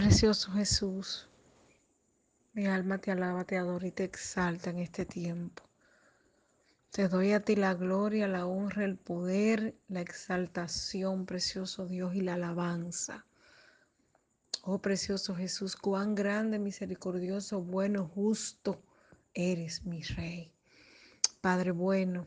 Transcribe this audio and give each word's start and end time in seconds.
Precioso 0.00 0.50
Jesús, 0.52 1.28
mi 2.54 2.66
alma 2.66 2.96
te 2.96 3.10
alaba, 3.10 3.44
te 3.44 3.58
adora 3.58 3.86
y 3.86 3.92
te 3.92 4.04
exalta 4.04 4.70
en 4.70 4.78
este 4.78 5.04
tiempo. 5.04 5.62
Te 6.90 7.06
doy 7.06 7.32
a 7.32 7.40
ti 7.40 7.54
la 7.54 7.74
gloria, 7.74 8.26
la 8.26 8.46
honra, 8.46 8.86
el 8.86 8.96
poder, 8.96 9.76
la 9.88 10.00
exaltación, 10.00 11.26
precioso 11.26 11.86
Dios, 11.86 12.14
y 12.14 12.22
la 12.22 12.32
alabanza. 12.32 13.26
Oh 14.62 14.78
precioso 14.78 15.36
Jesús, 15.36 15.76
cuán 15.76 16.14
grande, 16.14 16.58
misericordioso, 16.58 17.60
bueno, 17.60 18.06
justo 18.06 18.82
eres 19.34 19.84
mi 19.84 20.02
Rey. 20.02 20.50
Padre 21.42 21.72
bueno, 21.72 22.26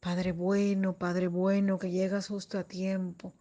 Padre 0.00 0.32
bueno, 0.32 0.98
Padre 0.98 1.28
bueno, 1.28 1.78
que 1.78 1.92
llegas 1.92 2.26
justo 2.26 2.58
a 2.58 2.64
tiempo, 2.64 3.34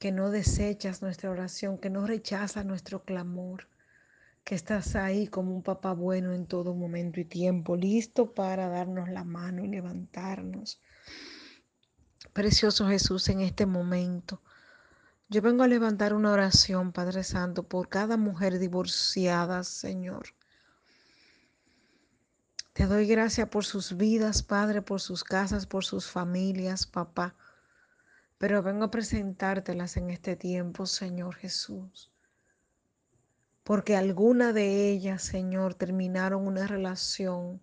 que 0.00 0.10
no 0.10 0.30
desechas 0.30 1.02
nuestra 1.02 1.30
oración, 1.30 1.78
que 1.78 1.90
no 1.90 2.04
rechazas 2.06 2.66
nuestro 2.66 3.04
clamor, 3.04 3.68
que 4.42 4.56
estás 4.56 4.96
ahí 4.96 5.28
como 5.28 5.54
un 5.54 5.62
papá 5.62 5.92
bueno 5.92 6.32
en 6.32 6.46
todo 6.46 6.74
momento 6.74 7.20
y 7.20 7.24
tiempo, 7.24 7.76
listo 7.76 8.34
para 8.34 8.68
darnos 8.68 9.08
la 9.08 9.22
mano 9.22 9.64
y 9.64 9.68
levantarnos. 9.68 10.80
Precioso 12.32 12.88
Jesús, 12.88 13.28
en 13.28 13.42
este 13.42 13.66
momento, 13.66 14.42
yo 15.28 15.40
vengo 15.40 15.62
a 15.62 15.68
levantar 15.68 16.14
una 16.14 16.32
oración, 16.32 16.90
Padre 16.90 17.22
Santo, 17.22 17.62
por 17.62 17.88
cada 17.88 18.16
mujer 18.16 18.58
divorciada, 18.58 19.62
Señor 19.62 20.34
te 22.72 22.86
doy 22.86 23.06
gracias 23.06 23.46
por 23.48 23.66
sus 23.66 23.96
vidas, 23.98 24.42
Padre, 24.42 24.80
por 24.80 25.02
sus 25.02 25.22
casas, 25.22 25.66
por 25.66 25.84
sus 25.84 26.06
familias, 26.06 26.86
papá. 26.86 27.34
Pero 28.40 28.62
vengo 28.62 28.84
a 28.84 28.90
presentártelas 28.90 29.98
en 29.98 30.08
este 30.08 30.34
tiempo, 30.34 30.86
Señor 30.86 31.34
Jesús. 31.34 32.10
Porque 33.64 33.96
alguna 33.96 34.54
de 34.54 34.88
ellas, 34.88 35.20
Señor, 35.20 35.74
terminaron 35.74 36.46
una 36.46 36.66
relación 36.66 37.60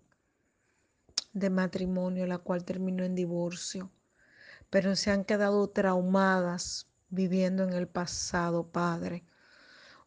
de 1.32 1.50
matrimonio, 1.50 2.28
la 2.28 2.38
cual 2.38 2.64
terminó 2.64 3.02
en 3.02 3.16
divorcio. 3.16 3.90
Pero 4.70 4.94
se 4.94 5.10
han 5.10 5.24
quedado 5.24 5.68
traumadas 5.68 6.86
viviendo 7.08 7.64
en 7.64 7.72
el 7.72 7.88
pasado, 7.88 8.70
Padre 8.70 9.24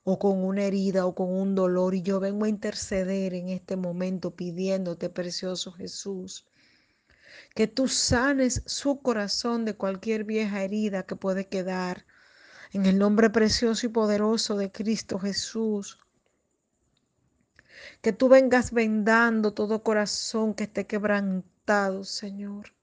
o 0.03 0.19
con 0.19 0.41
una 0.41 0.63
herida 0.63 1.06
o 1.06 1.13
con 1.16 1.33
un 1.33 1.53
dolor. 1.53 1.95
Y 1.95 2.02
yo 2.02 2.22
vengo 2.22 2.45
a 2.45 2.50
interceder 2.50 3.33
en 3.33 3.50
este 3.50 3.75
momento 3.75 4.35
pidiéndote, 4.38 5.09
precioso 5.09 5.73
Jesús, 5.73 6.45
que 7.55 7.67
tú 7.67 7.87
sanes 7.87 8.63
su 8.65 9.01
corazón 9.01 9.65
de 9.65 9.75
cualquier 9.75 10.23
vieja 10.23 10.63
herida 10.63 11.03
que 11.03 11.15
puede 11.15 11.47
quedar. 11.47 12.05
En 12.73 12.85
el 12.85 12.97
nombre 12.97 13.29
precioso 13.29 13.85
y 13.85 13.89
poderoso 13.89 14.55
de 14.55 14.71
Cristo 14.71 15.19
Jesús. 15.19 15.99
Que 18.01 18.13
tú 18.13 18.29
vengas 18.29 18.71
vendando 18.71 19.53
todo 19.53 19.83
corazón 19.83 20.53
que 20.53 20.63
esté 20.63 20.88
quebrantado, 20.88 22.03
Señor. 22.03 22.73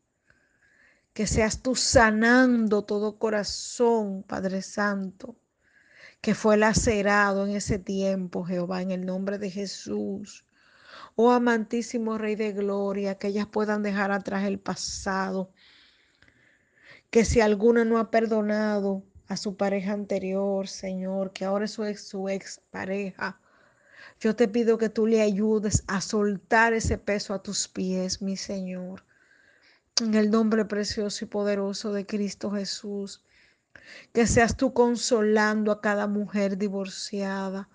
Que 1.15 1.27
seas 1.27 1.63
tú 1.63 1.75
sanando 1.75 2.85
todo 2.85 3.19
corazón, 3.19 4.23
Padre 4.23 4.63
Santo 4.63 5.37
que 6.21 6.35
fue 6.35 6.57
lacerado 6.57 7.47
en 7.47 7.53
ese 7.57 7.79
tiempo, 7.79 8.45
Jehová, 8.45 8.83
en 8.83 8.91
el 8.91 9.07
nombre 9.07 9.39
de 9.39 9.51
Jesús. 9.51 10.45
Oh 11.17 11.31
amantísimo 11.31 12.19
Rey 12.19 12.37
de 12.37 12.53
Gloria, 12.53 13.17
que 13.17 13.29
ellas 13.29 13.47
puedan 13.47 13.83
dejar 13.83 14.13
atrás 14.13 14.45
el 14.45 14.59
pasado. 14.59 15.51
Que 17.11 17.25
si 17.25 17.41
alguna 17.41 17.85
no 17.85 17.99
ha 17.99 18.11
perdonado 18.11 19.03
a 19.29 19.37
su 19.37 19.57
pareja 19.57 19.93
anterior, 19.93 20.69
Señor, 20.69 21.33
que 21.33 21.45
ahora 21.45 21.65
es 21.67 21.73
su 21.73 21.85
ex, 21.85 22.09
su 22.09 22.29
ex 22.29 22.61
pareja, 22.71 23.41
yo 24.21 24.35
te 24.37 24.49
pido 24.49 24.79
que 24.79 24.89
tú 24.89 25.07
le 25.07 25.23
ayudes 25.23 25.85
a 25.87 26.01
soltar 26.01 26.73
ese 26.73 26.99
peso 26.99 27.35
a 27.35 27.43
tus 27.43 27.69
pies, 27.69 28.23
mi 28.23 28.37
Señor. 28.37 29.05
En 30.01 30.15
el 30.15 30.31
nombre 30.31 30.65
precioso 30.65 31.25
y 31.25 31.29
poderoso 31.29 31.93
de 31.93 32.07
Cristo 32.07 32.51
Jesús 32.51 33.23
que 34.13 34.27
seas 34.27 34.57
tú 34.57 34.73
consolando 34.73 35.73
a 35.73 35.81
cada 35.81 36.07
mujer 36.07 36.59
divorciada, 36.59 37.69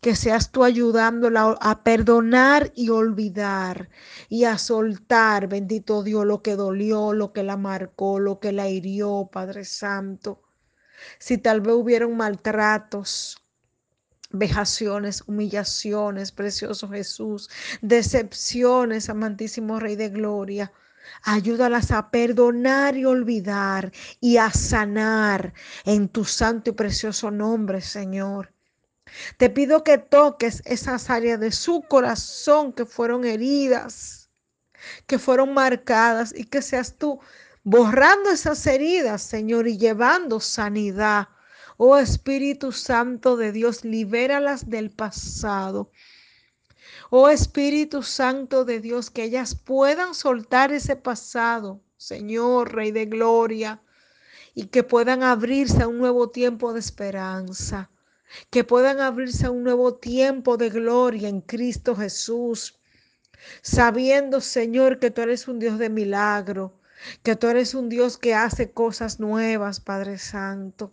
que 0.00 0.16
seas 0.16 0.50
tú 0.50 0.64
ayudándola 0.64 1.56
a 1.60 1.82
perdonar 1.82 2.72
y 2.74 2.88
olvidar 2.90 3.90
y 4.28 4.44
a 4.44 4.58
soltar, 4.58 5.48
bendito 5.48 6.02
Dios, 6.02 6.24
lo 6.24 6.42
que 6.42 6.56
dolió, 6.56 7.12
lo 7.12 7.32
que 7.32 7.42
la 7.42 7.56
marcó, 7.56 8.18
lo 8.18 8.40
que 8.40 8.52
la 8.52 8.68
hirió, 8.68 9.28
Padre 9.32 9.64
Santo. 9.64 10.42
Si 11.18 11.38
tal 11.38 11.60
vez 11.60 11.74
hubieron 11.74 12.16
maltratos, 12.16 13.40
vejaciones, 14.30 15.24
humillaciones, 15.26 16.32
precioso 16.32 16.88
Jesús, 16.88 17.50
decepciones, 17.82 19.10
amantísimo 19.10 19.80
Rey 19.80 19.96
de 19.96 20.08
Gloria. 20.08 20.72
Ayúdalas 21.24 21.90
a 21.90 22.10
perdonar 22.10 22.96
y 22.96 23.04
olvidar 23.04 23.92
y 24.20 24.36
a 24.36 24.50
sanar 24.50 25.52
en 25.84 26.08
tu 26.08 26.24
santo 26.24 26.70
y 26.70 26.72
precioso 26.74 27.30
nombre, 27.30 27.80
Señor. 27.80 28.52
Te 29.36 29.50
pido 29.50 29.84
que 29.84 29.98
toques 29.98 30.62
esas 30.64 31.10
áreas 31.10 31.40
de 31.40 31.52
su 31.52 31.82
corazón 31.82 32.72
que 32.72 32.86
fueron 32.86 33.24
heridas, 33.24 34.30
que 35.06 35.18
fueron 35.18 35.54
marcadas 35.54 36.34
y 36.34 36.44
que 36.44 36.62
seas 36.62 36.96
tú 36.96 37.20
borrando 37.62 38.30
esas 38.30 38.66
heridas, 38.66 39.22
Señor, 39.22 39.68
y 39.68 39.78
llevando 39.78 40.40
sanidad. 40.40 41.28
Oh 41.76 41.96
Espíritu 41.96 42.72
Santo 42.72 43.36
de 43.36 43.52
Dios, 43.52 43.84
libéralas 43.84 44.68
del 44.68 44.90
pasado 44.90 45.90
Oh 47.12 47.28
Espíritu 47.28 48.04
Santo 48.04 48.64
de 48.64 48.80
Dios, 48.80 49.10
que 49.10 49.24
ellas 49.24 49.56
puedan 49.56 50.14
soltar 50.14 50.72
ese 50.72 50.94
pasado, 50.94 51.80
Señor, 51.96 52.72
Rey 52.72 52.92
de 52.92 53.06
Gloria, 53.06 53.82
y 54.54 54.66
que 54.66 54.84
puedan 54.84 55.24
abrirse 55.24 55.82
a 55.82 55.88
un 55.88 55.98
nuevo 55.98 56.30
tiempo 56.30 56.72
de 56.72 56.78
esperanza, 56.78 57.90
que 58.50 58.64
puedan 58.64 59.00
abrirse 59.00 59.46
a 59.46 59.50
un 59.50 59.64
nuevo 59.64 59.94
tiempo 59.94 60.56
de 60.56 60.70
gloria 60.70 61.28
en 61.28 61.40
Cristo 61.40 61.96
Jesús, 61.96 62.80
sabiendo, 63.62 64.40
Señor, 64.40 64.98
que 64.98 65.10
tú 65.10 65.22
eres 65.22 65.48
un 65.48 65.58
Dios 65.58 65.78
de 65.78 65.88
milagro, 65.90 66.78
que 67.22 67.36
tú 67.36 67.48
eres 67.48 67.74
un 67.74 67.88
Dios 67.88 68.18
que 68.18 68.34
hace 68.34 68.72
cosas 68.72 69.20
nuevas, 69.20 69.80
Padre 69.80 70.18
Santo. 70.18 70.92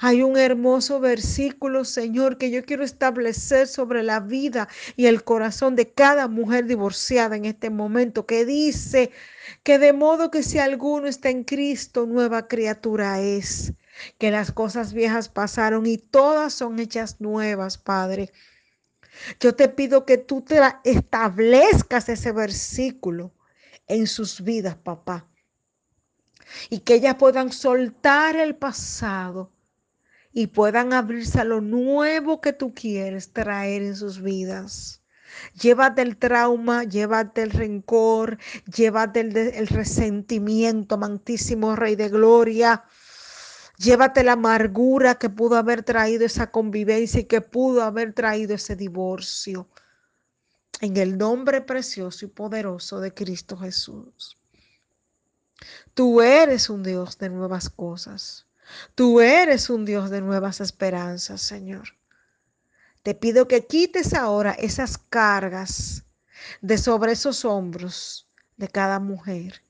Hay 0.00 0.22
un 0.22 0.38
hermoso 0.38 1.00
versículo, 1.00 1.84
Señor, 1.84 2.38
que 2.38 2.50
yo 2.50 2.64
quiero 2.64 2.82
establecer 2.82 3.66
sobre 3.66 4.02
la 4.02 4.20
vida 4.20 4.68
y 4.96 5.06
el 5.06 5.22
corazón 5.22 5.76
de 5.76 5.90
cada 5.92 6.28
mujer 6.28 6.64
divorciada 6.66 7.36
en 7.36 7.44
este 7.44 7.68
momento, 7.70 8.26
que 8.26 8.44
dice 8.46 9.10
que 9.62 9.78
de 9.78 9.92
modo 9.92 10.30
que 10.30 10.42
si 10.42 10.58
alguno 10.58 11.06
está 11.06 11.28
en 11.28 11.44
Cristo, 11.44 12.06
nueva 12.06 12.48
criatura 12.48 13.20
es, 13.20 13.74
que 14.18 14.30
las 14.30 14.52
cosas 14.52 14.92
viejas 14.92 15.28
pasaron 15.28 15.86
y 15.86 15.98
todas 15.98 16.52
son 16.52 16.78
hechas 16.78 17.20
nuevas, 17.20 17.78
Padre. 17.78 18.32
Yo 19.40 19.54
te 19.54 19.68
pido 19.68 20.04
que 20.04 20.18
tú 20.18 20.42
te 20.42 20.60
establezcas 20.84 22.08
ese 22.08 22.32
versículo 22.32 23.32
en 23.86 24.06
sus 24.06 24.42
vidas, 24.42 24.76
papá. 24.76 25.28
Y 26.70 26.80
que 26.80 26.94
ellas 26.94 27.16
puedan 27.16 27.52
soltar 27.52 28.36
el 28.36 28.56
pasado 28.56 29.52
y 30.32 30.48
puedan 30.48 30.92
abrirse 30.92 31.40
a 31.40 31.44
lo 31.44 31.60
nuevo 31.60 32.40
que 32.40 32.52
tú 32.52 32.74
quieres 32.74 33.32
traer 33.32 33.82
en 33.82 33.96
sus 33.96 34.20
vidas. 34.20 35.02
Llévate 35.60 36.02
el 36.02 36.16
trauma, 36.16 36.84
llévate 36.84 37.42
el 37.42 37.50
rencor, 37.50 38.38
llévate 38.66 39.20
el, 39.20 39.66
resentimiento, 39.68 40.96
amantísimo 40.96 41.74
Rey 41.74 41.96
de 41.96 42.08
Gloria. 42.08 42.84
Llévate 43.78 44.24
la 44.24 44.32
amargura 44.32 45.16
que 45.16 45.28
pudo 45.28 45.56
haber 45.56 45.82
traído 45.82 46.24
esa 46.24 46.50
convivencia 46.50 47.20
y 47.20 47.24
que 47.24 47.40
pudo 47.42 47.82
haber 47.82 48.14
traído 48.14 48.54
ese 48.54 48.74
divorcio. 48.74 49.68
En 50.80 50.96
el 50.96 51.18
nombre 51.18 51.60
precioso 51.60 52.24
y 52.24 52.28
poderoso 52.28 53.00
de 53.00 53.12
Cristo 53.12 53.56
Jesús. 53.56 54.38
Tú 55.94 56.20
eres 56.20 56.70
un 56.70 56.82
Dios 56.82 57.18
de 57.18 57.28
nuevas 57.28 57.70
cosas. 57.70 58.46
Tú 58.94 59.20
eres 59.20 59.70
un 59.70 59.84
Dios 59.84 60.10
de 60.10 60.20
nuevas 60.20 60.60
esperanzas, 60.60 61.40
Señor. 61.40 61.96
Te 63.02 63.14
pido 63.14 63.46
que 63.46 63.66
quites 63.66 64.14
ahora 64.14 64.52
esas 64.52 64.98
cargas 64.98 66.04
de 66.60 66.76
sobre 66.76 67.12
esos 67.12 67.44
hombros 67.44 68.28
de 68.56 68.68
cada 68.68 68.98
mujer. 68.98 69.62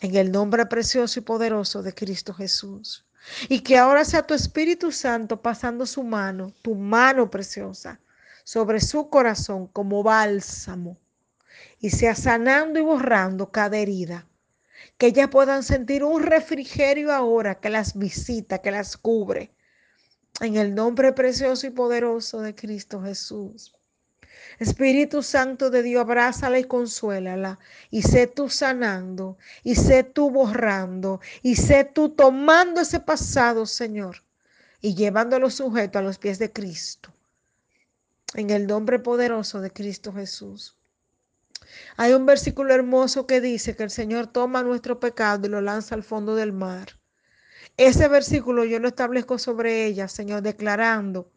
En 0.00 0.16
el 0.16 0.32
nombre 0.32 0.66
precioso 0.66 1.20
y 1.20 1.22
poderoso 1.22 1.82
de 1.82 1.94
Cristo 1.94 2.34
Jesús. 2.34 3.05
Y 3.48 3.60
que 3.60 3.76
ahora 3.76 4.04
sea 4.04 4.26
tu 4.26 4.34
Espíritu 4.34 4.92
Santo 4.92 5.40
pasando 5.42 5.86
su 5.86 6.02
mano, 6.02 6.52
tu 6.62 6.74
mano 6.74 7.30
preciosa, 7.30 8.00
sobre 8.44 8.80
su 8.80 9.08
corazón 9.10 9.66
como 9.68 10.02
bálsamo. 10.02 10.98
Y 11.80 11.90
sea 11.90 12.14
sanando 12.14 12.78
y 12.78 12.82
borrando 12.82 13.50
cada 13.50 13.76
herida 13.76 14.26
que 14.98 15.08
ellas 15.08 15.28
puedan 15.28 15.62
sentir 15.62 16.04
un 16.04 16.22
refrigerio 16.22 17.12
ahora 17.12 17.60
que 17.60 17.70
las 17.70 17.96
visita, 17.96 18.58
que 18.58 18.70
las 18.70 18.96
cubre. 18.96 19.52
En 20.40 20.56
el 20.56 20.74
nombre 20.74 21.12
precioso 21.12 21.66
y 21.66 21.70
poderoso 21.70 22.40
de 22.40 22.54
Cristo 22.54 23.02
Jesús. 23.02 23.75
Espíritu 24.58 25.22
Santo 25.22 25.70
de 25.70 25.82
Dios, 25.82 26.02
abrázala 26.02 26.58
y 26.58 26.64
consuélala. 26.64 27.58
Y 27.90 28.02
sé 28.02 28.26
tú 28.26 28.48
sanando, 28.48 29.38
y 29.62 29.74
sé 29.74 30.04
tú 30.04 30.30
borrando, 30.30 31.20
y 31.42 31.56
sé 31.56 31.84
tú 31.84 32.10
tomando 32.10 32.80
ese 32.80 33.00
pasado, 33.00 33.66
Señor, 33.66 34.22
y 34.80 34.94
llevándolo 34.94 35.50
sujeto 35.50 35.98
a 35.98 36.02
los 36.02 36.18
pies 36.18 36.38
de 36.38 36.52
Cristo. 36.52 37.12
En 38.34 38.50
el 38.50 38.66
nombre 38.66 38.98
poderoso 38.98 39.60
de 39.60 39.70
Cristo 39.70 40.12
Jesús. 40.12 40.76
Hay 41.96 42.12
un 42.12 42.26
versículo 42.26 42.74
hermoso 42.74 43.26
que 43.26 43.40
dice 43.40 43.76
que 43.76 43.82
el 43.82 43.90
Señor 43.90 44.26
toma 44.26 44.62
nuestro 44.62 45.00
pecado 45.00 45.46
y 45.46 45.50
lo 45.50 45.60
lanza 45.60 45.94
al 45.94 46.02
fondo 46.02 46.34
del 46.34 46.52
mar. 46.52 46.88
Ese 47.76 48.08
versículo 48.08 48.64
yo 48.64 48.78
lo 48.78 48.88
establezco 48.88 49.38
sobre 49.38 49.86
ella, 49.86 50.08
Señor, 50.08 50.42
declarando 50.42 51.30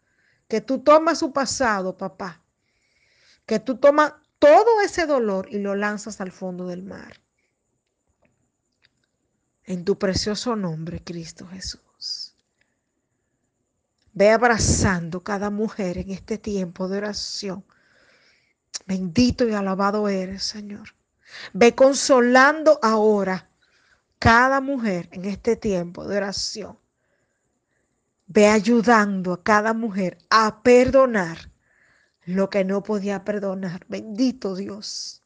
que 0.48 0.62
tú 0.62 0.80
tomas 0.80 1.20
su 1.20 1.32
pasado, 1.32 1.98
papá, 1.98 2.42
que 3.50 3.60
tú 3.60 3.78
tomas 3.78 4.14
todo 4.38 4.80
ese 4.82 5.08
dolor 5.08 5.48
y 5.50 5.58
lo 5.58 5.74
lanzas 5.74 6.22
al 6.22 6.32
fondo 6.32 6.68
del 6.68 6.84
mar. 6.84 7.20
En 9.64 9.84
tu 9.84 9.98
precioso 9.98 10.56
nombre, 10.56 11.04
Cristo 11.04 11.48
Jesús. 11.48 12.36
Ve 14.14 14.30
abrazando 14.30 15.24
cada 15.24 15.50
mujer 15.50 15.98
en 15.98 16.12
este 16.12 16.38
tiempo 16.38 16.88
de 16.88 17.00
oración. 17.00 17.66
Bendito 18.86 19.50
y 19.50 19.54
alabado 19.56 20.08
eres, 20.08 20.44
Señor. 20.44 20.94
Ve 21.52 21.74
consolando 21.74 22.78
ahora 22.84 23.50
cada 24.20 24.62
mujer 24.62 25.10
en 25.12 25.26
este 25.26 25.56
tiempo 25.56 26.06
de 26.06 26.18
oración. 26.18 26.78
Ve 28.28 28.46
ayudando 28.46 29.34
a 29.34 29.42
cada 29.42 29.74
mujer 29.74 30.20
a 30.30 30.62
perdonar 30.62 31.49
lo 32.30 32.50
que 32.50 32.64
no 32.64 32.84
podía 32.84 33.24
perdonar. 33.24 33.86
Bendito 33.88 34.56
Dios. 34.56 35.24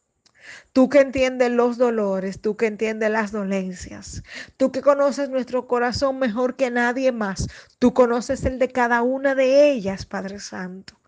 Tú 0.73 0.89
que 0.89 0.99
entiendes 0.99 1.51
los 1.51 1.77
dolores, 1.77 2.41
tú 2.41 2.57
que 2.57 2.67
entiendes 2.67 3.09
las 3.09 3.31
dolencias, 3.31 4.23
tú 4.57 4.71
que 4.71 4.81
conoces 4.81 5.29
nuestro 5.29 5.67
corazón 5.67 6.19
mejor 6.19 6.55
que 6.55 6.69
nadie 6.69 7.11
más, 7.13 7.47
tú 7.79 7.93
conoces 7.93 8.43
el 8.43 8.59
de 8.59 8.69
cada 8.69 9.03
una 9.03 9.35
de 9.35 9.71
ellas, 9.71 10.05
Padre 10.05 10.39
Santo. 10.39 10.99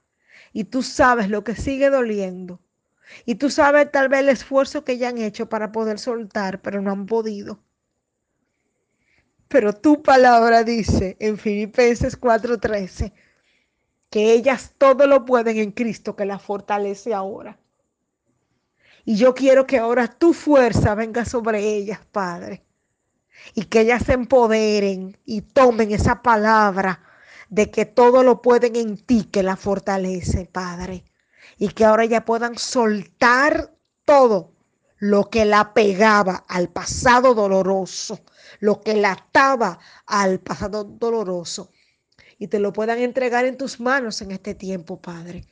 Y 0.53 0.65
tú 0.65 0.83
sabes 0.83 1.29
lo 1.29 1.43
que 1.43 1.55
sigue 1.55 1.89
doliendo. 1.89 2.61
Y 3.25 3.35
tú 3.35 3.49
sabes 3.49 3.91
tal 3.91 4.09
vez 4.09 4.21
el 4.21 4.29
esfuerzo 4.29 4.83
que 4.83 4.97
ya 4.97 5.09
han 5.09 5.17
hecho 5.17 5.49
para 5.49 5.71
poder 5.71 5.99
soltar, 5.99 6.61
pero 6.61 6.81
no 6.81 6.91
han 6.91 7.05
podido. 7.05 7.59
Pero 9.47 9.73
tu 9.73 10.01
palabra 10.01 10.63
dice 10.63 11.17
en 11.19 11.37
Filipenses 11.37 12.19
4:13, 12.19 13.13
que 14.09 14.33
ellas 14.33 14.73
todo 14.77 15.07
lo 15.07 15.25
pueden 15.25 15.57
en 15.57 15.71
Cristo 15.71 16.15
que 16.15 16.25
la 16.25 16.39
fortalece 16.39 17.13
ahora. 17.13 17.59
Y 19.03 19.17
yo 19.17 19.35
quiero 19.35 19.67
que 19.67 19.77
ahora 19.77 20.07
tu 20.07 20.33
fuerza 20.33 20.95
venga 20.95 21.25
sobre 21.25 21.75
ellas, 21.75 21.99
Padre. 22.11 22.65
Y 23.53 23.65
que 23.65 23.81
ellas 23.81 24.03
se 24.03 24.13
empoderen 24.13 25.17
y 25.25 25.41
tomen 25.41 25.91
esa 25.91 26.21
palabra 26.21 27.03
de 27.49 27.69
que 27.69 27.85
todo 27.85 28.23
lo 28.23 28.41
pueden 28.41 28.75
en 28.75 28.97
ti 28.97 29.25
que 29.25 29.43
la 29.43 29.55
fortalece, 29.55 30.45
Padre. 30.45 31.05
Y 31.57 31.69
que 31.69 31.85
ahora 31.85 32.05
ya 32.05 32.25
puedan 32.25 32.57
soltar 32.57 33.75
todo 34.05 34.53
lo 34.97 35.29
que 35.29 35.45
la 35.45 35.73
pegaba 35.73 36.45
al 36.47 36.69
pasado 36.69 37.35
doloroso, 37.35 38.21
lo 38.59 38.81
que 38.81 38.95
la 38.95 39.11
ataba 39.11 39.77
al 40.07 40.39
pasado 40.39 40.83
doloroso 40.83 41.69
y 42.37 42.47
te 42.47 42.59
lo 42.59 42.73
puedan 42.73 42.99
entregar 42.99 43.45
en 43.45 43.57
tus 43.57 43.79
manos 43.79 44.21
en 44.21 44.31
este 44.31 44.55
tiempo, 44.55 45.01
Padre. 45.01 45.47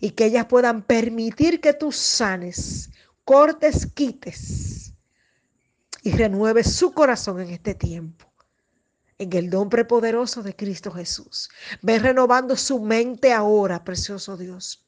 Y 0.00 0.10
que 0.10 0.26
ellas 0.26 0.46
puedan 0.46 0.82
permitir 0.82 1.60
que 1.60 1.72
tú 1.72 1.92
sanes, 1.92 2.90
cortes, 3.24 3.86
quites 3.86 4.92
y 6.02 6.12
renueves 6.12 6.74
su 6.74 6.92
corazón 6.92 7.40
en 7.40 7.50
este 7.50 7.74
tiempo. 7.74 8.26
En 9.16 9.32
el 9.32 9.50
nombre 9.50 9.84
poderoso 9.84 10.42
de 10.42 10.54
Cristo 10.54 10.92
Jesús. 10.92 11.50
Ven 11.82 12.02
renovando 12.02 12.56
su 12.56 12.80
mente 12.80 13.32
ahora, 13.32 13.82
precioso 13.82 14.36
Dios. 14.36 14.86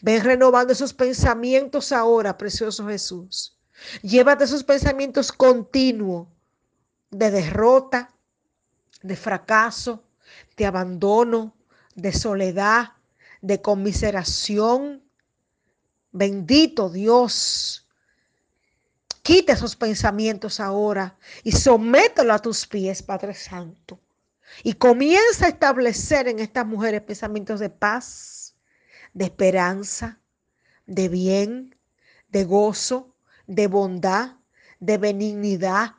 Ven 0.00 0.24
renovando 0.24 0.72
esos 0.72 0.94
pensamientos 0.94 1.92
ahora, 1.92 2.38
precioso 2.38 2.86
Jesús. 2.86 3.58
Llévate 4.02 4.44
esos 4.44 4.64
pensamientos 4.64 5.32
continuos 5.32 6.28
de 7.10 7.30
derrota, 7.30 8.14
de 9.02 9.16
fracaso, 9.16 10.04
de 10.56 10.66
abandono, 10.66 11.54
de 11.94 12.12
soledad, 12.12 12.92
de 13.40 13.60
conmiseración. 13.60 15.02
Bendito 16.10 16.88
Dios. 16.88 17.88
Quita 19.22 19.52
esos 19.52 19.76
pensamientos 19.76 20.58
ahora 20.58 21.16
y 21.44 21.52
somételo 21.52 22.34
a 22.34 22.40
tus 22.40 22.66
pies, 22.66 23.02
Padre 23.02 23.34
Santo. 23.34 24.00
Y 24.62 24.74
comienza 24.74 25.46
a 25.46 25.48
establecer 25.48 26.28
en 26.28 26.38
estas 26.38 26.66
mujeres 26.66 27.02
pensamientos 27.02 27.60
de 27.60 27.70
paz, 27.70 28.54
de 29.14 29.26
esperanza, 29.26 30.20
de 30.86 31.08
bien, 31.08 31.76
de 32.28 32.44
gozo, 32.44 33.14
de 33.46 33.66
bondad, 33.66 34.36
de 34.80 34.98
benignidad, 34.98 35.96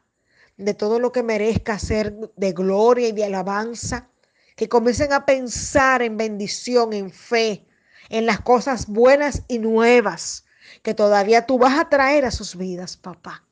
de 0.58 0.74
todo 0.74 1.00
lo 1.00 1.12
que 1.12 1.24
merezca 1.24 1.80
ser 1.80 2.16
de 2.36 2.52
gloria 2.52 3.08
y 3.08 3.12
de 3.12 3.26
alabanza 3.26 4.10
que 4.56 4.70
comiencen 4.70 5.14
a 5.14 5.26
pensar 5.26 6.02
en 6.02 6.18
bendición, 6.18 6.94
en 6.94 7.12
fe, 7.12 7.66
en 8.10 8.26
las 8.26 8.42
cosas 8.42 8.88
buenas 8.88 9.44
y 9.48 9.60
nuevas 9.60 10.46
que 10.82 10.94
todavía 10.94 11.46
tú 11.46 11.58
vas 11.58 11.80
a 11.80 11.90
traer 11.90 12.26
a 12.26 12.32
sus 12.32 12.56
vidas, 12.56 12.98
papá. 12.98 13.44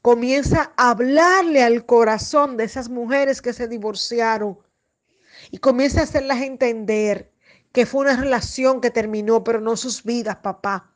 Comienza 0.00 0.72
a 0.76 0.90
hablarle 0.90 1.62
al 1.62 1.86
corazón 1.86 2.56
de 2.56 2.64
esas 2.64 2.88
mujeres 2.88 3.42
que 3.42 3.52
se 3.52 3.68
divorciaron 3.68 4.58
y 5.50 5.58
comienza 5.58 6.00
a 6.00 6.04
hacerlas 6.04 6.42
entender 6.42 7.32
que 7.72 7.86
fue 7.86 8.02
una 8.02 8.16
relación 8.16 8.80
que 8.80 8.90
terminó, 8.90 9.42
pero 9.44 9.60
no 9.60 9.76
sus 9.76 10.04
vidas, 10.04 10.36
papá. 10.36 10.94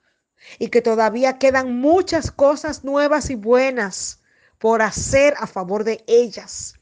Y 0.59 0.69
que 0.69 0.83
todavía 0.83 1.39
quedan 1.39 1.81
muchas 1.81 2.31
cosas 2.31 2.85
nuevas 2.85 3.31
y 3.31 3.35
buenas 3.35 4.21
por 4.59 4.83
hacer 4.83 5.35
a 5.39 5.47
favor 5.47 5.83
de 5.85 6.05
ellas 6.07 6.76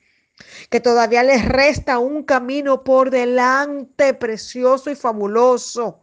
que 0.71 0.81
todavía 0.81 1.23
les 1.23 1.45
resta 1.45 1.99
un 1.99 2.23
camino 2.23 2.85
por 2.85 3.11
delante 3.11 4.15
precioso 4.15 4.91
y 4.91 4.95
fabuloso 4.95 6.03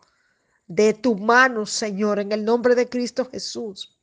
de 0.67 0.93
tu 0.93 1.15
mano, 1.15 1.65
Señor, 1.65 2.19
en 2.19 2.31
el 2.31 2.45
nombre 2.45 2.75
de 2.75 2.87
Cristo 2.87 3.27
Jesús. 3.29 3.97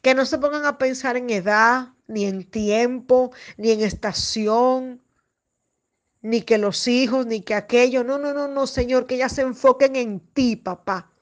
Que 0.00 0.14
no 0.14 0.24
se 0.24 0.38
pongan 0.38 0.64
a 0.64 0.78
pensar 0.78 1.16
en 1.16 1.28
edad, 1.30 1.88
ni 2.06 2.24
en 2.24 2.48
tiempo, 2.48 3.32
ni 3.56 3.70
en 3.70 3.82
estación, 3.82 5.02
ni 6.22 6.40
que 6.40 6.56
los 6.56 6.88
hijos, 6.88 7.26
ni 7.26 7.42
que 7.42 7.54
aquello. 7.54 8.02
No, 8.02 8.18
no, 8.18 8.32
no, 8.32 8.48
no, 8.48 8.66
Señor, 8.66 9.06
que 9.06 9.18
ya 9.18 9.28
se 9.28 9.42
enfoquen 9.42 9.96
en 9.96 10.20
ti, 10.20 10.56
papá. 10.56 11.12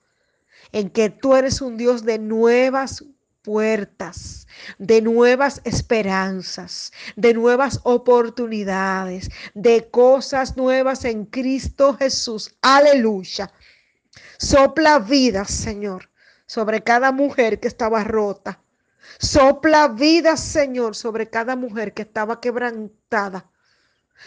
En 0.70 0.90
que 0.90 1.10
tú 1.10 1.34
eres 1.34 1.60
un 1.60 1.76
Dios 1.76 2.04
de 2.04 2.18
nuevas 2.18 3.04
puertas, 3.42 4.46
de 4.78 5.02
nuevas 5.02 5.60
esperanzas, 5.64 6.92
de 7.16 7.34
nuevas 7.34 7.80
oportunidades, 7.82 9.30
de 9.54 9.90
cosas 9.90 10.56
nuevas 10.56 11.04
en 11.04 11.26
Cristo 11.26 11.94
Jesús. 11.94 12.54
Aleluya. 12.62 13.52
Sopla 14.38 14.98
vida, 15.00 15.44
Señor, 15.44 16.10
sobre 16.46 16.82
cada 16.82 17.12
mujer 17.12 17.60
que 17.60 17.68
estaba 17.68 18.04
rota. 18.04 18.60
Sopla 19.18 19.88
vida, 19.88 20.36
Señor, 20.36 20.94
sobre 20.94 21.28
cada 21.28 21.56
mujer 21.56 21.92
que 21.92 22.02
estaba 22.02 22.40
quebrantada. 22.40 23.50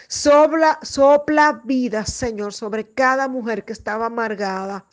Sopla, 0.10 0.78
sopla 0.82 1.62
vida, 1.64 2.06
Señor, 2.06 2.54
sobre 2.54 2.92
cada 2.92 3.30
mujer 3.30 3.64
que 3.64 3.72
estaba 3.72 4.08
amargada, 4.08 4.86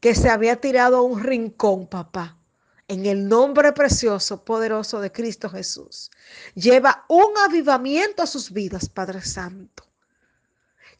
que 0.00 0.14
se 0.14 0.30
había 0.30 0.56
tirado 0.56 0.96
a 0.96 1.02
un 1.02 1.22
rincón, 1.22 1.86
papá 1.86 2.38
en 2.88 3.06
el 3.06 3.28
nombre 3.28 3.72
precioso, 3.72 4.44
poderoso 4.44 5.00
de 5.00 5.10
Cristo 5.10 5.48
Jesús. 5.48 6.10
Lleva 6.54 7.04
un 7.08 7.36
avivamiento 7.44 8.22
a 8.22 8.26
sus 8.26 8.52
vidas, 8.52 8.88
Padre 8.88 9.22
Santo. 9.22 9.84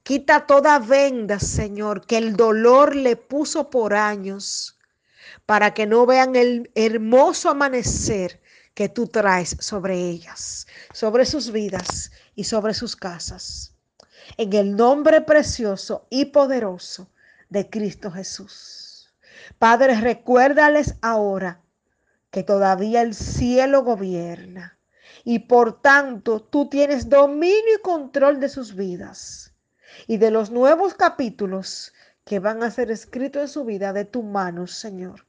Quita 0.03 0.47
toda 0.47 0.79
venda, 0.79 1.39
Señor, 1.39 2.07
que 2.07 2.19
el 2.19 2.37
dolor 2.37 2.95
le 2.95 3.17
puso 3.17 3.71
por 3.71 3.95
años, 3.95 4.79
para 5.47 5.75
que 5.75 5.87
no 5.87 6.07
vean 6.07 6.37
el 6.37 6.71
hermoso 6.75 7.51
amanecer 7.51 8.41
que 8.75 8.89
tú 8.89 9.07
traes 9.07 9.57
sobre 9.61 9.99
ellas, 9.99 10.67
sobre 10.93 11.25
sus 11.27 11.53
vidas 11.53 12.11
y 12.35 12.45
sobre 12.45 12.75
sus 12.75 12.97
casas. 12.97 13.73
En 14.37 14.53
el 14.55 14.75
nombre 14.75 15.21
precioso 15.21 16.07
y 16.11 16.27
poderoso 16.27 17.11
de 17.51 17.69
Cristo 17.69 18.11
Jesús. 18.11 19.15
Padre, 19.59 20.01
recuérdales 20.01 20.95
ahora 21.03 21.64
que 22.35 22.43
todavía 22.43 23.01
el 23.01 23.15
cielo 23.15 23.85
gobierna 23.85 24.77
y 25.23 25.39
por 25.39 25.81
tanto 25.81 26.43
tú 26.43 26.69
tienes 26.69 27.09
dominio 27.09 27.77
y 27.79 27.81
control 27.81 28.41
de 28.41 28.49
sus 28.49 28.75
vidas 28.75 29.55
y 30.09 30.17
de 30.17 30.33
los 30.33 30.51
nuevos 30.51 30.95
capítulos 30.95 31.93
que 32.25 32.41
van 32.41 32.65
a 32.65 32.73
ser 32.73 32.91
escritos 32.91 33.43
en 33.43 33.49
su 33.49 33.65
vida 33.65 33.93
de 33.93 34.05
tu 34.05 34.25
mano, 34.25 34.67
Señor. 34.67 35.29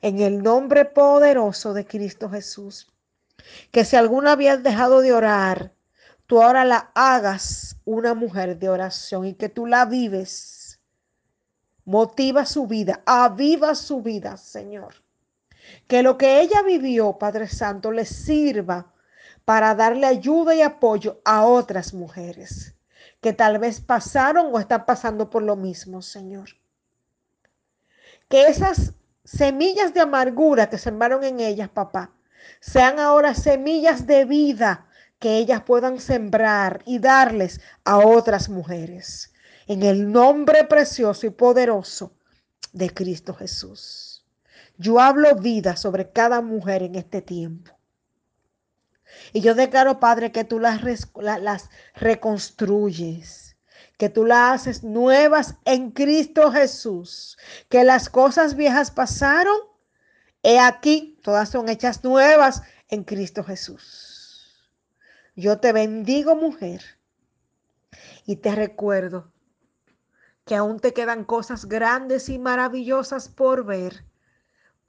En 0.00 0.20
el 0.20 0.42
nombre 0.42 0.86
poderoso 0.86 1.74
de 1.74 1.84
Cristo 1.84 2.30
Jesús. 2.30 2.90
Que 3.70 3.84
si 3.84 3.96
alguna 3.96 4.32
había 4.32 4.56
dejado 4.56 5.02
de 5.02 5.12
orar, 5.12 5.74
tú 6.24 6.42
ahora 6.42 6.64
la 6.64 6.90
hagas 6.94 7.76
una 7.84 8.14
mujer 8.14 8.58
de 8.58 8.70
oración 8.70 9.26
y 9.26 9.34
que 9.34 9.50
tú 9.50 9.66
la 9.66 9.84
vives. 9.84 10.80
Motiva 11.84 12.46
su 12.46 12.66
vida, 12.66 13.02
aviva 13.04 13.74
su 13.74 14.00
vida, 14.00 14.38
Señor. 14.38 14.94
Que 15.86 16.02
lo 16.02 16.18
que 16.18 16.40
ella 16.40 16.62
vivió, 16.62 17.18
Padre 17.18 17.48
Santo, 17.48 17.92
le 17.92 18.04
sirva 18.04 18.92
para 19.44 19.74
darle 19.74 20.06
ayuda 20.06 20.54
y 20.54 20.62
apoyo 20.62 21.20
a 21.24 21.44
otras 21.44 21.94
mujeres 21.94 22.74
que 23.20 23.32
tal 23.32 23.58
vez 23.58 23.80
pasaron 23.80 24.48
o 24.52 24.58
están 24.58 24.86
pasando 24.86 25.30
por 25.30 25.42
lo 25.42 25.56
mismo, 25.56 26.02
Señor. 26.02 26.50
Que 28.28 28.46
esas 28.46 28.94
semillas 29.24 29.92
de 29.92 30.00
amargura 30.00 30.70
que 30.70 30.78
sembraron 30.78 31.24
en 31.24 31.40
ellas, 31.40 31.68
papá, 31.68 32.12
sean 32.60 32.98
ahora 32.98 33.34
semillas 33.34 34.06
de 34.06 34.24
vida 34.24 34.86
que 35.18 35.36
ellas 35.36 35.62
puedan 35.62 36.00
sembrar 36.00 36.82
y 36.86 36.98
darles 36.98 37.60
a 37.84 37.98
otras 37.98 38.48
mujeres. 38.48 39.32
En 39.66 39.82
el 39.82 40.10
nombre 40.10 40.64
precioso 40.64 41.26
y 41.26 41.30
poderoso 41.30 42.12
de 42.72 42.92
Cristo 42.92 43.34
Jesús. 43.34 44.19
Yo 44.78 45.00
hablo 45.00 45.36
vida 45.36 45.76
sobre 45.76 46.10
cada 46.10 46.40
mujer 46.40 46.82
en 46.82 46.94
este 46.94 47.22
tiempo. 47.22 47.78
Y 49.32 49.40
yo 49.40 49.54
declaro, 49.54 50.00
Padre, 50.00 50.32
que 50.32 50.44
tú 50.44 50.58
las, 50.60 50.80
reconstruyes, 51.94 53.56
que 53.98 54.08
tú 54.08 54.24
las 54.24 54.60
haces 54.60 54.84
nuevas 54.84 55.56
en 55.64 55.90
Cristo 55.90 56.50
Jesús, 56.50 57.36
que 57.68 57.84
las 57.84 58.08
cosas 58.08 58.54
viejas 58.54 58.90
pasaron, 58.90 59.56
he 60.42 60.58
aquí, 60.58 61.18
todas 61.22 61.50
son 61.50 61.68
hechas 61.68 62.02
nuevas 62.02 62.62
en 62.88 63.04
Cristo 63.04 63.44
Jesús. 63.44 64.70
Yo 65.36 65.58
te 65.58 65.72
bendigo, 65.72 66.34
mujer, 66.34 66.82
y 68.26 68.36
te 68.36 68.54
recuerdo 68.54 69.32
que 70.44 70.56
aún 70.56 70.80
te 70.80 70.92
quedan 70.92 71.24
cosas 71.24 71.66
grandes 71.66 72.28
y 72.28 72.38
maravillosas 72.38 73.28
por 73.28 73.64
ver, 73.64 74.04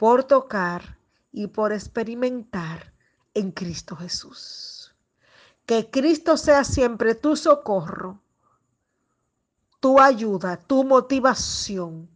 por 0.01 0.24
tocar 0.24 0.98
y 1.31 1.46
por 1.46 1.72
experimentar 1.72 2.91
en 3.36 3.51
Cristo 3.51 3.96
Jesús. 3.96 4.96
Que 5.67 5.91
Cristo 5.91 6.38
sea 6.38 6.63
siempre 6.63 7.13
tu 7.13 7.36
socorro, 7.36 8.20
tu 9.79 10.00
ayuda, 10.00 10.58
tu 10.58 10.84
motivación 10.86 12.10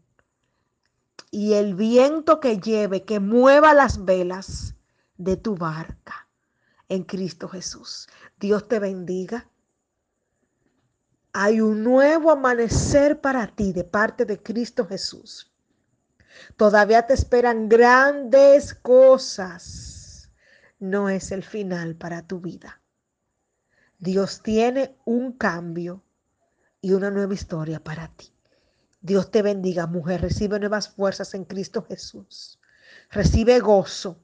y 1.30 1.54
el 1.54 1.76
viento 1.76 2.40
que 2.40 2.58
lleve, 2.58 3.04
que 3.04 3.20
mueva 3.20 3.76
las 3.76 4.04
velas 4.04 4.74
de 5.18 5.38
tu 5.38 5.56
barca 5.56 6.28
en 6.90 7.04
Cristo 7.04 7.48
Jesús. 7.48 8.08
Dios 8.40 8.68
te 8.68 8.80
bendiga. 8.80 9.48
Hay 11.34 11.62
un 11.62 11.84
nuevo 11.84 12.32
amanecer 12.32 13.22
para 13.22 13.46
ti 13.46 13.74
de 13.74 13.84
parte 13.84 14.26
de 14.26 14.42
Cristo 14.42 14.88
Jesús. 14.88 15.52
Todavía 16.58 17.06
te 17.08 17.14
esperan 17.14 17.70
grandes 17.70 18.74
cosas 18.74 19.86
no 20.80 21.10
es 21.10 21.32
el 21.32 21.44
final 21.44 21.96
para 21.96 22.28
tu 22.28 22.40
vida. 22.40 22.82
Dios 23.98 24.42
tiene 24.44 24.98
un 25.06 25.32
cambio 25.34 26.04
y 26.82 26.94
una 26.94 27.12
nueva 27.12 27.34
historia 27.34 27.84
para 27.84 28.10
ti. 28.10 28.32
Dios 29.02 29.32
te 29.32 29.42
bendiga, 29.42 29.88
mujer. 29.88 30.22
Recibe 30.22 30.60
nuevas 30.60 30.90
fuerzas 30.90 31.34
en 31.34 31.46
Cristo 31.46 31.84
Jesús. 31.84 32.60
Recibe 33.10 33.60
gozo, 33.60 34.20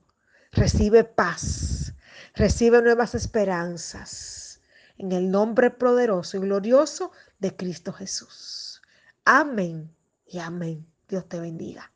recibe 0.52 1.04
paz, 1.04 1.94
recibe 2.36 2.82
nuevas 2.82 3.16
esperanzas. 3.16 4.62
En 4.98 5.12
el 5.12 5.32
nombre 5.32 5.72
poderoso 5.72 6.38
y 6.38 6.42
glorioso 6.42 7.12
de 7.40 7.56
Cristo 7.56 7.94
Jesús. 7.94 8.82
Amén 9.26 9.96
y 10.28 10.40
amén. 10.40 10.86
Dios 11.08 11.28
te 11.28 11.40
bendiga. 11.40 11.92